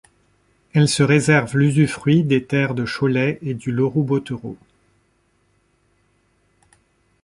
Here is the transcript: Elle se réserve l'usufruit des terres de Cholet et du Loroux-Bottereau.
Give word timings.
Elle 0.73 0.89
se 0.89 1.03
réserve 1.03 1.55
l'usufruit 1.55 2.23
des 2.23 2.43
terres 2.43 2.73
de 2.73 2.85
Cholet 2.85 3.37
et 3.43 3.53
du 3.53 3.71
Loroux-Bottereau. 3.71 4.57